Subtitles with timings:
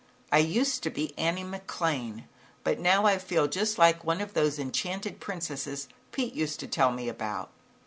[0.31, 2.23] I used to be Annie McLane,
[2.63, 6.91] but now I feel just like one of those enchanted princesses Pete used to tell
[6.91, 7.51] me about."